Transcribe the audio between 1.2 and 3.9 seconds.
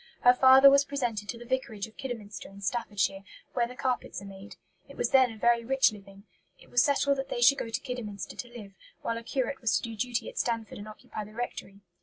to the vicarage of Kidderminster in Staffordshire, where the